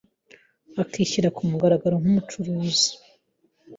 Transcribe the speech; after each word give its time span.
akishyira 0.83 1.29
ku 1.35 1.41
mugaragaro 1.49 1.95
nk'Umucunguzi. 2.01 2.89